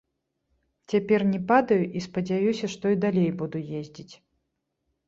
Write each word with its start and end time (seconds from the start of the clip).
Цяпер 0.93 1.25
не 1.35 1.41
падаю 1.53 1.79
і 1.99 2.03
спадзяюся, 2.07 2.65
што 2.77 2.85
і 2.95 3.01
далей 3.07 3.31
буду 3.45 3.57
ездзіць. 3.83 4.11